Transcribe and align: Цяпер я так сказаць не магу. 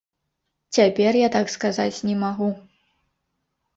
Цяпер 0.77 1.11
я 1.21 1.29
так 1.37 1.47
сказаць 1.57 2.01
не 2.11 2.15
магу. 2.25 2.49